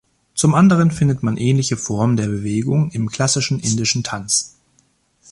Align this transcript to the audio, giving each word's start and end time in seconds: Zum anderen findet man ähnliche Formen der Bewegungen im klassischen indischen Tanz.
Zum 0.33 0.55
anderen 0.55 0.89
findet 0.89 1.21
man 1.21 1.37
ähnliche 1.37 1.77
Formen 1.77 2.17
der 2.17 2.25
Bewegungen 2.25 2.89
im 2.89 3.11
klassischen 3.11 3.59
indischen 3.59 4.03
Tanz. 4.03 4.55